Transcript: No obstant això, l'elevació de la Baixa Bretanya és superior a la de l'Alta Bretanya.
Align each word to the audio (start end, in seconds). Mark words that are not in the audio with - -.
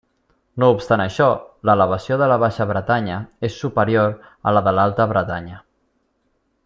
No 0.61 0.69
obstant 0.75 1.01
això, 1.03 1.27
l'elevació 1.69 2.17
de 2.21 2.29
la 2.31 2.37
Baixa 2.45 2.67
Bretanya 2.71 3.19
és 3.51 3.61
superior 3.65 4.17
a 4.49 4.55
la 4.59 4.65
de 4.69 4.75
l'Alta 4.79 5.07
Bretanya. 5.13 5.61